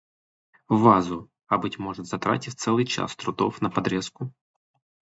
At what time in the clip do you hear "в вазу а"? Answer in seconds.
0.67-1.59